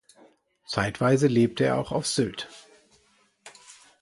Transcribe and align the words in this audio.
Zeitweise 0.65 1.27
lebte 1.27 1.63
er 1.65 1.77
auch 1.77 1.91
auf 1.91 2.07
Sylt. 2.07 2.49